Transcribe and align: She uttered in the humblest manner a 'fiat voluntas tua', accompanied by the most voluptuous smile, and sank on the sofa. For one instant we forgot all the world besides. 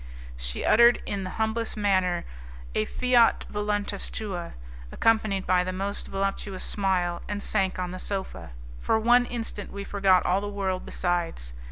She 0.35 0.65
uttered 0.65 0.99
in 1.05 1.23
the 1.23 1.29
humblest 1.37 1.77
manner 1.77 2.25
a 2.73 2.85
'fiat 2.85 3.45
voluntas 3.51 4.09
tua', 4.09 4.53
accompanied 4.91 5.45
by 5.45 5.63
the 5.63 5.71
most 5.71 6.07
voluptuous 6.07 6.63
smile, 6.63 7.21
and 7.27 7.43
sank 7.43 7.77
on 7.77 7.91
the 7.91 7.99
sofa. 7.99 8.49
For 8.79 8.97
one 8.97 9.27
instant 9.27 9.71
we 9.71 9.83
forgot 9.83 10.25
all 10.25 10.41
the 10.41 10.47
world 10.49 10.87
besides. 10.87 11.53